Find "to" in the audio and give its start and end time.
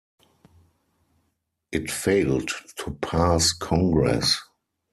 2.77-2.89